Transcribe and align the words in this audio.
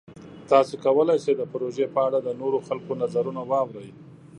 تاسو 0.51 0.73
کولی 0.85 1.17
شئ 1.23 1.33
د 1.37 1.43
پروژې 1.51 1.85
په 1.95 1.99
اړه 2.07 2.19
د 2.21 2.29
نورو 2.41 2.57
خلکو 2.67 2.91
نظرونه 3.03 3.41
واورئ. 3.49 3.89